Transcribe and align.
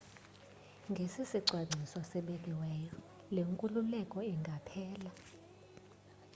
ngesisicwangciso 0.89 1.99
sibekiweyo 2.09 2.95
le 3.33 3.41
nkululeko 3.49 4.17
ingaphela 4.33 5.11